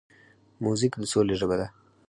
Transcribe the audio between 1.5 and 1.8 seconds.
ده.